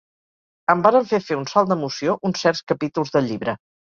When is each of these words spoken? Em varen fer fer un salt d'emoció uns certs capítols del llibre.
Em 0.73 0.79
varen 0.85 1.05
fer 1.09 1.19
fer 1.25 1.37
un 1.41 1.45
salt 1.51 1.69
d'emoció 1.71 2.17
uns 2.29 2.45
certs 2.47 2.65
capítols 2.73 3.15
del 3.17 3.31
llibre. 3.33 3.55